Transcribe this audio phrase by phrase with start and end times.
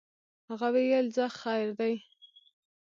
[0.49, 1.93] هغه ویل ځه خیر دی.